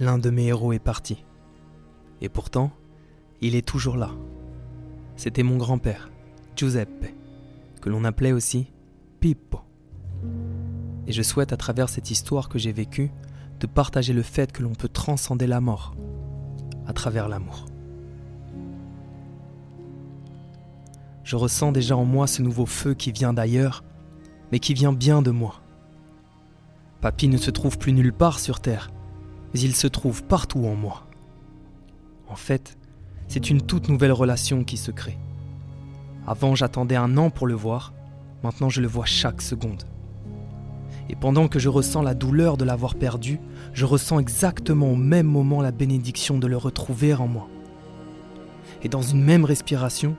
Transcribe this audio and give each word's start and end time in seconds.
L'un 0.00 0.18
de 0.18 0.30
mes 0.30 0.46
héros 0.46 0.72
est 0.72 0.78
parti. 0.78 1.24
Et 2.20 2.28
pourtant, 2.28 2.70
il 3.40 3.54
est 3.54 3.66
toujours 3.66 3.96
là. 3.96 4.10
C'était 5.16 5.42
mon 5.42 5.56
grand-père, 5.56 6.10
Giuseppe, 6.56 7.14
que 7.80 7.90
l'on 7.90 8.04
appelait 8.04 8.32
aussi 8.32 8.72
Pippo. 9.20 9.60
Et 11.06 11.12
je 11.12 11.22
souhaite 11.22 11.52
à 11.52 11.56
travers 11.56 11.88
cette 11.88 12.10
histoire 12.10 12.48
que 12.48 12.58
j'ai 12.58 12.72
vécue 12.72 13.10
de 13.60 13.66
partager 13.66 14.12
le 14.12 14.22
fait 14.22 14.50
que 14.52 14.62
l'on 14.62 14.74
peut 14.74 14.88
transcender 14.88 15.46
la 15.46 15.60
mort 15.60 15.94
à 16.86 16.92
travers 16.92 17.28
l'amour. 17.28 17.66
Je 21.24 21.36
ressens 21.36 21.72
déjà 21.72 21.96
en 21.96 22.04
moi 22.04 22.26
ce 22.26 22.42
nouveau 22.42 22.66
feu 22.66 22.94
qui 22.94 23.12
vient 23.12 23.32
d'ailleurs, 23.32 23.84
mais 24.50 24.58
qui 24.58 24.74
vient 24.74 24.92
bien 24.92 25.22
de 25.22 25.30
moi. 25.30 25.60
Papy 27.00 27.28
ne 27.28 27.36
se 27.36 27.50
trouve 27.50 27.78
plus 27.78 27.92
nulle 27.92 28.12
part 28.12 28.38
sur 28.38 28.60
Terre, 28.60 28.90
mais 29.52 29.60
il 29.60 29.74
se 29.74 29.86
trouve 29.86 30.22
partout 30.24 30.64
en 30.66 30.74
moi. 30.74 31.06
En 32.28 32.36
fait, 32.36 32.76
c'est 33.28 33.50
une 33.50 33.62
toute 33.62 33.88
nouvelle 33.88 34.12
relation 34.12 34.64
qui 34.64 34.76
se 34.76 34.90
crée. 34.90 35.18
Avant, 36.26 36.54
j'attendais 36.54 36.96
un 36.96 37.16
an 37.16 37.30
pour 37.30 37.46
le 37.46 37.54
voir, 37.54 37.92
maintenant 38.42 38.68
je 38.68 38.80
le 38.80 38.88
vois 38.88 39.06
chaque 39.06 39.42
seconde. 39.42 39.84
Et 41.08 41.16
pendant 41.16 41.48
que 41.48 41.58
je 41.58 41.68
ressens 41.68 42.02
la 42.02 42.14
douleur 42.14 42.56
de 42.56 42.64
l'avoir 42.64 42.94
perdu, 42.94 43.40
je 43.72 43.84
ressens 43.84 44.18
exactement 44.18 44.92
au 44.92 44.96
même 44.96 45.26
moment 45.26 45.60
la 45.60 45.72
bénédiction 45.72 46.38
de 46.38 46.46
le 46.46 46.56
retrouver 46.56 47.14
en 47.14 47.26
moi. 47.26 47.48
Et 48.82 48.88
dans 48.88 49.02
une 49.02 49.22
même 49.22 49.44
respiration, 49.44 50.16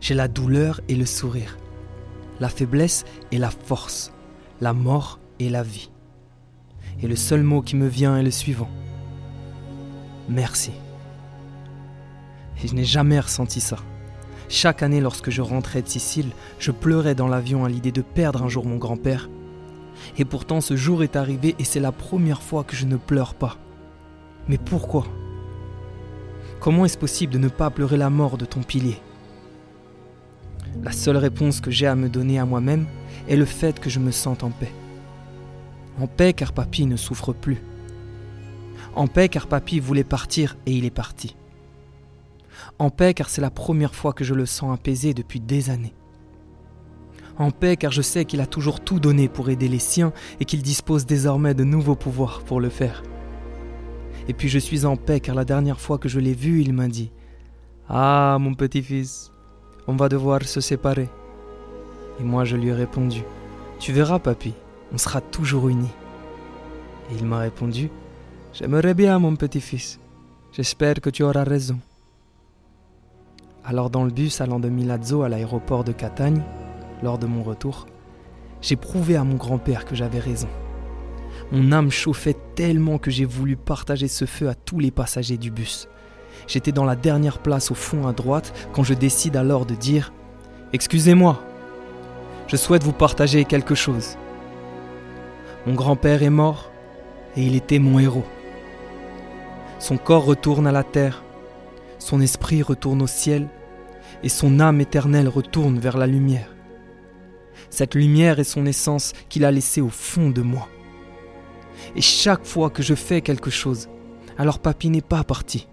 j'ai 0.00 0.14
la 0.14 0.28
douleur 0.28 0.80
et 0.88 0.96
le 0.96 1.06
sourire, 1.06 1.56
la 2.40 2.48
faiblesse 2.48 3.04
et 3.32 3.38
la 3.38 3.50
force, 3.50 4.12
la 4.60 4.72
mort 4.72 5.18
et 5.38 5.48
la 5.48 5.62
vie. 5.62 5.90
Et 7.02 7.08
le 7.08 7.16
seul 7.16 7.42
mot 7.42 7.62
qui 7.62 7.76
me 7.76 7.86
vient 7.86 8.16
est 8.16 8.22
le 8.22 8.30
suivant. 8.30 8.70
Merci. 10.28 10.72
Et 12.62 12.68
je 12.68 12.74
n'ai 12.74 12.84
jamais 12.84 13.20
ressenti 13.20 13.60
ça. 13.60 13.76
Chaque 14.48 14.82
année, 14.82 15.00
lorsque 15.00 15.30
je 15.30 15.42
rentrais 15.42 15.82
de 15.82 15.88
Sicile, 15.88 16.30
je 16.58 16.70
pleurais 16.70 17.14
dans 17.14 17.28
l'avion 17.28 17.64
à 17.64 17.68
l'idée 17.68 17.92
de 17.92 18.02
perdre 18.02 18.42
un 18.42 18.48
jour 18.48 18.66
mon 18.66 18.76
grand-père. 18.76 19.28
Et 20.18 20.24
pourtant, 20.24 20.60
ce 20.60 20.76
jour 20.76 21.02
est 21.02 21.16
arrivé 21.16 21.54
et 21.58 21.64
c'est 21.64 21.80
la 21.80 21.92
première 21.92 22.42
fois 22.42 22.64
que 22.64 22.76
je 22.76 22.86
ne 22.86 22.96
pleure 22.96 23.34
pas. 23.34 23.56
Mais 24.48 24.58
pourquoi? 24.58 25.06
Comment 26.60 26.84
est-ce 26.84 26.98
possible 26.98 27.32
de 27.32 27.38
ne 27.38 27.48
pas 27.48 27.70
pleurer 27.70 27.96
la 27.96 28.10
mort 28.10 28.38
de 28.38 28.44
ton 28.44 28.62
pilier? 28.62 28.98
La 30.82 30.92
seule 30.92 31.16
réponse 31.16 31.60
que 31.60 31.70
j'ai 31.70 31.86
à 31.86 31.94
me 31.94 32.08
donner 32.08 32.38
à 32.38 32.44
moi-même 32.44 32.86
est 33.28 33.36
le 33.36 33.44
fait 33.44 33.78
que 33.78 33.90
je 33.90 34.00
me 34.00 34.10
sente 34.10 34.44
en 34.44 34.50
paix. 34.50 34.72
En 36.00 36.06
paix 36.06 36.32
car 36.32 36.52
papy 36.52 36.86
ne 36.86 36.96
souffre 36.96 37.32
plus. 37.32 37.62
En 38.94 39.06
paix 39.06 39.28
car 39.28 39.46
papy 39.46 39.80
voulait 39.80 40.04
partir 40.04 40.56
et 40.66 40.72
il 40.72 40.84
est 40.84 40.90
parti. 40.90 41.36
En 42.78 42.90
paix 42.90 43.14
car 43.14 43.28
c'est 43.28 43.40
la 43.40 43.50
première 43.50 43.94
fois 43.94 44.12
que 44.12 44.24
je 44.24 44.34
le 44.34 44.46
sens 44.46 44.74
apaisé 44.74 45.14
depuis 45.14 45.40
des 45.40 45.70
années. 45.70 45.94
En 47.38 47.50
paix 47.50 47.76
car 47.76 47.90
je 47.90 48.02
sais 48.02 48.24
qu'il 48.24 48.40
a 48.40 48.46
toujours 48.46 48.80
tout 48.80 49.00
donné 49.00 49.28
pour 49.28 49.50
aider 49.50 49.68
les 49.68 49.78
siens 49.78 50.12
et 50.40 50.44
qu'il 50.44 50.62
dispose 50.62 51.06
désormais 51.06 51.54
de 51.54 51.64
nouveaux 51.64 51.96
pouvoirs 51.96 52.42
pour 52.42 52.60
le 52.60 52.68
faire. 52.68 53.02
Et 54.28 54.32
puis 54.32 54.48
je 54.48 54.58
suis 54.58 54.86
en 54.86 54.96
paix 54.96 55.20
car 55.20 55.34
la 55.34 55.44
dernière 55.44 55.80
fois 55.80 55.98
que 55.98 56.08
je 56.08 56.20
l'ai 56.20 56.34
vu, 56.34 56.60
il 56.60 56.72
m'a 56.72 56.88
dit⁇ 56.88 57.10
Ah 57.88 58.38
mon 58.40 58.54
petit-fils, 58.54 59.30
on 59.86 59.96
va 59.96 60.08
devoir 60.08 60.42
se 60.44 60.60
séparer⁇ 60.60 61.04
Et 62.20 62.24
moi 62.24 62.44
je 62.44 62.56
lui 62.56 62.68
ai 62.68 62.72
répondu⁇ 62.72 63.20
Tu 63.78 63.92
verras 63.92 64.20
papy, 64.20 64.54
on 64.94 64.98
sera 64.98 65.20
toujours 65.20 65.68
unis. 65.68 65.90
Et 67.10 67.16
il 67.16 67.26
m'a 67.26 67.38
répondu, 67.38 67.90
J'aimerais 68.52 68.94
bien, 68.94 69.18
mon 69.18 69.34
petit-fils. 69.34 69.98
J'espère 70.52 71.00
que 71.00 71.10
tu 71.10 71.24
auras 71.24 71.42
raison. 71.42 71.80
Alors 73.64 73.90
dans 73.90 74.04
le 74.04 74.12
bus 74.12 74.40
allant 74.40 74.60
de 74.60 74.68
Milazzo 74.68 75.24
à 75.24 75.28
l'aéroport 75.28 75.82
de 75.82 75.90
Catagne, 75.90 76.40
lors 77.02 77.18
de 77.18 77.26
mon 77.26 77.42
retour, 77.42 77.86
j'ai 78.62 78.76
prouvé 78.76 79.16
à 79.16 79.24
mon 79.24 79.34
grand-père 79.34 79.84
que 79.84 79.96
j'avais 79.96 80.20
raison. 80.20 80.48
Mon 81.50 81.72
âme 81.72 81.90
chauffait 81.90 82.36
tellement 82.54 82.98
que 82.98 83.10
j'ai 83.10 83.24
voulu 83.24 83.56
partager 83.56 84.06
ce 84.06 84.26
feu 84.26 84.48
à 84.48 84.54
tous 84.54 84.78
les 84.78 84.92
passagers 84.92 85.38
du 85.38 85.50
bus. 85.50 85.88
J'étais 86.46 86.72
dans 86.72 86.84
la 86.84 86.94
dernière 86.94 87.38
place 87.38 87.72
au 87.72 87.74
fond 87.74 88.06
à 88.06 88.12
droite 88.12 88.52
quand 88.72 88.84
je 88.84 88.94
décide 88.94 89.36
alors 89.36 89.66
de 89.66 89.74
dire⁇ 89.74 90.12
Excusez-moi, 90.72 91.42
je 92.46 92.56
souhaite 92.56 92.84
vous 92.84 92.92
partager 92.92 93.44
quelque 93.44 93.74
chose. 93.74 94.16
Mon 95.66 95.74
grand-père 95.74 96.22
est 96.22 96.30
mort 96.30 96.70
et 97.36 97.42
il 97.42 97.54
était 97.56 97.78
mon 97.78 97.98
héros. 97.98 98.26
Son 99.78 99.96
corps 99.96 100.24
retourne 100.24 100.66
à 100.66 100.72
la 100.72 100.84
terre, 100.84 101.22
son 101.98 102.20
esprit 102.20 102.62
retourne 102.62 103.02
au 103.02 103.06
ciel 103.06 103.48
et 104.22 104.28
son 104.28 104.60
âme 104.60 104.80
éternelle 104.80 105.28
retourne 105.28 105.78
vers 105.78 105.96
la 105.96 106.06
lumière. 106.06 106.54
Cette 107.70 107.94
lumière 107.94 108.38
est 108.38 108.44
son 108.44 108.66
essence 108.66 109.12
qu'il 109.28 109.44
a 109.44 109.50
laissée 109.50 109.80
au 109.80 109.88
fond 109.88 110.30
de 110.30 110.42
moi. 110.42 110.68
Et 111.96 112.02
chaque 112.02 112.44
fois 112.44 112.70
que 112.70 112.82
je 112.82 112.94
fais 112.94 113.20
quelque 113.20 113.50
chose, 113.50 113.88
alors 114.38 114.58
papy 114.58 114.90
n'est 114.90 115.00
pas 115.00 115.24
parti. 115.24 115.66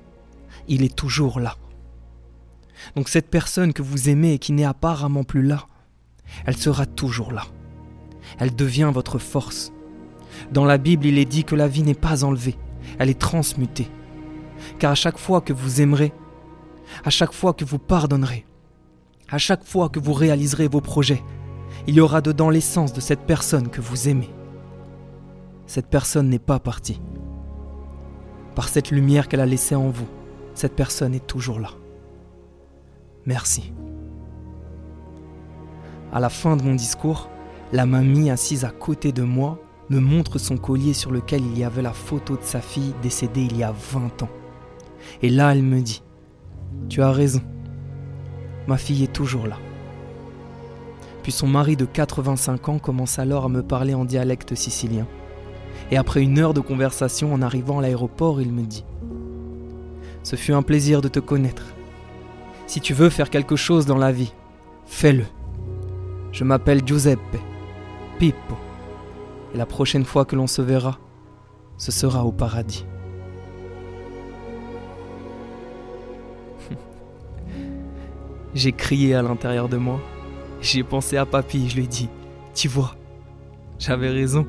Il 0.68 0.84
est 0.84 0.96
toujours 0.96 1.40
là. 1.40 1.56
Donc 2.96 3.10
cette 3.10 3.30
personne 3.30 3.74
que 3.74 3.82
vous 3.82 4.10
aimez 4.10 4.34
et 4.34 4.40
qui 4.40 4.54
n'est 4.54 4.66
apparemment 4.66 5.24
plus 5.24 5.44
là, 5.44 5.68
elle 6.46 6.58
sera 6.58 6.86
toujours 6.86 7.32
là. 7.32 7.44
Elle 8.40 8.56
devient 8.56 8.92
votre 8.94 9.20
force, 9.20 9.72
dans 10.52 10.66
la 10.66 10.78
Bible, 10.78 11.06
il 11.06 11.18
est 11.18 11.26
dit 11.26 11.44
que 11.44 11.56
la 11.56 11.68
vie 11.68 11.84
n'est 11.84 11.94
pas 11.94 12.24
enlevée, 12.24 12.56
elle 13.00 13.10
est 13.10 13.20
transmutée. 13.20 13.90
Car 14.80 14.92
à 14.92 14.96
chaque 14.96 15.18
fois 15.18 15.42
que 15.42 15.54
vous 15.54 15.82
aimerez, 15.82 16.14
à 17.04 17.10
chaque 17.10 17.34
fois 17.34 17.54
que 17.54 17.66
vous 17.66 17.80
pardonnerez, 17.80 18.46
à 19.30 19.38
chaque 19.38 19.64
fois 19.64 19.90
que 19.90 20.00
vous 20.00 20.14
réaliserez 20.14 20.68
vos 20.68 20.82
projets, 20.82 21.24
il 21.88 21.96
y 21.96 22.02
aura 22.02 22.22
dedans 22.22 22.50
l'essence 22.50 22.94
de 22.94 23.02
cette 23.02 23.22
personne 23.22 23.70
que 23.70 23.82
vous 23.82 24.10
aimez. 24.10 24.30
Cette 25.68 25.88
personne 25.88 26.30
n'est 26.30 26.40
pas 26.40 26.60
partie. 26.60 27.02
Par 28.56 28.68
cette 28.68 28.92
lumière 28.92 29.28
qu'elle 29.28 29.40
a 29.40 29.46
laissée 29.46 29.76
en 29.76 29.90
vous, 29.90 30.08
cette 30.54 30.76
personne 30.76 31.14
est 31.14 31.26
toujours 31.26 31.60
là. 31.60 31.70
Merci. 33.26 33.74
À 36.12 36.20
la 36.20 36.30
fin 36.30 36.58
de 36.58 36.64
mon 36.64 36.76
discours, 36.76 37.30
la 37.72 37.86
mamie 37.86 38.30
assise 38.30 38.66
à 38.66 38.70
côté 38.70 39.14
de 39.14 39.24
moi 39.24 39.60
me 39.92 40.00
montre 40.00 40.38
son 40.38 40.56
collier 40.56 40.94
sur 40.94 41.12
lequel 41.12 41.42
il 41.46 41.60
y 41.60 41.66
avait 41.66 41.82
la 41.82 41.92
photo 41.92 42.38
de 42.38 42.44
sa 42.44 42.62
fille 42.62 42.94
décédée 43.02 43.42
il 43.42 43.58
y 43.58 43.64
a 43.64 43.74
20 43.92 44.24
ans. 44.24 44.30
Et 45.22 45.30
là, 45.30 45.52
elle 45.52 45.64
me 45.64 45.82
dit, 45.82 46.02
Tu 46.88 47.02
as 47.02 47.12
raison, 47.12 47.42
ma 48.68 48.78
fille 48.78 49.04
est 49.04 49.12
toujours 49.12 49.48
là. 49.48 49.58
Puis 51.24 51.34
son 51.34 51.48
mari 51.48 51.76
de 51.76 51.84
85 51.84 52.70
ans 52.70 52.80
commence 52.80 53.20
alors 53.20 53.44
à 53.44 53.50
me 53.50 53.62
parler 53.62 53.94
en 53.94 54.06
dialecte 54.06 54.56
sicilien. 54.56 55.06
Et 55.92 55.98
après 55.98 56.22
une 56.22 56.40
heure 56.40 56.54
de 56.54 56.62
conversation 56.62 57.34
en 57.34 57.42
arrivant 57.42 57.80
à 57.80 57.82
l'aéroport, 57.82 58.42
il 58.42 58.54
me 58.54 58.64
dit 58.64 58.86
Ce 60.24 60.38
fut 60.38 60.54
un 60.54 60.64
plaisir 60.64 61.02
de 61.02 61.10
te 61.10 61.20
connaître. 61.20 61.66
Si 62.66 62.80
tu 62.80 62.94
veux 62.94 63.10
faire 63.10 63.30
quelque 63.30 63.58
chose 63.58 63.86
dans 63.86 63.98
la 63.98 64.14
vie, 64.14 64.32
fais-le. 64.86 65.26
Je 66.32 66.46
m'appelle 66.46 66.82
Giuseppe, 66.88 67.38
Pippo. 68.20 68.56
Et 69.54 69.58
la 69.58 69.66
prochaine 69.66 70.06
fois 70.06 70.26
que 70.26 70.36
l'on 70.36 70.48
se 70.48 70.62
verra, 70.62 71.00
ce 71.78 71.92
sera 71.92 72.26
au 72.26 72.32
paradis. 72.32 72.86
J'ai 78.54 78.72
crié 78.72 79.16
à 79.16 79.22
l'intérieur 79.22 79.68
de 79.68 79.78
moi. 79.78 80.00
J'ai 80.62 80.84
pensé 80.84 81.18
à 81.18 81.26
papy, 81.26 81.70
je 81.70 81.76
lui 81.76 81.86
ai 81.86 81.88
dit, 81.88 82.10
tu 82.54 82.68
vois, 82.68 82.96
j'avais 83.80 84.10
raison, 84.10 84.46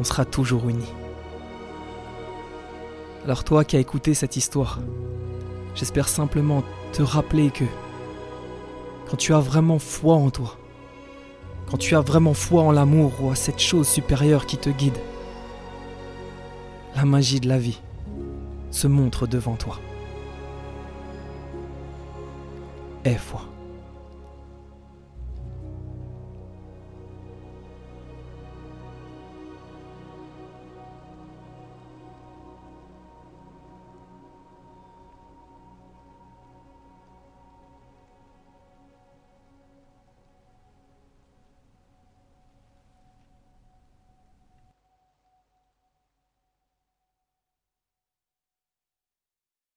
on 0.00 0.04
sera 0.04 0.24
toujours 0.24 0.68
unis. 0.68 0.92
Alors 3.24 3.44
toi 3.44 3.64
qui 3.64 3.76
as 3.76 3.80
écouté 3.80 4.12
cette 4.12 4.36
histoire, 4.36 4.80
j'espère 5.76 6.08
simplement 6.08 6.64
te 6.92 7.02
rappeler 7.02 7.50
que 7.50 7.64
quand 9.08 9.16
tu 9.16 9.32
as 9.32 9.40
vraiment 9.40 9.78
foi 9.78 10.14
en 10.14 10.30
toi, 10.30 10.58
quand 11.70 11.78
tu 11.78 11.96
as 11.96 12.00
vraiment 12.00 12.34
foi 12.34 12.62
en 12.62 12.72
l'amour 12.72 13.12
ou 13.20 13.30
à 13.30 13.34
cette 13.34 13.60
chose 13.60 13.88
supérieure 13.88 14.46
qui 14.46 14.56
te 14.56 14.70
guide, 14.70 14.98
la 16.96 17.04
magie 17.04 17.40
de 17.40 17.48
la 17.48 17.58
vie 17.58 17.80
se 18.70 18.86
montre 18.86 19.26
devant 19.26 19.56
toi. 19.56 19.78
Aie 23.04 23.18
foi. 23.18 23.42